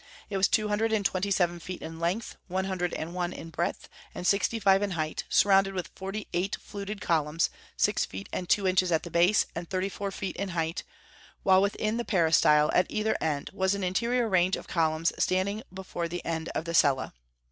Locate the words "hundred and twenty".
0.67-1.29